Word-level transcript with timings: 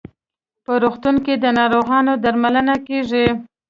په 0.65 0.71
روغتون 0.83 1.15
کې 1.25 1.33
د 1.43 1.45
ناروغانو 1.59 2.13
درملنه 2.23 2.75
کیږي. 2.87 3.25